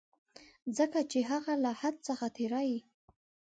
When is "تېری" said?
2.37-2.71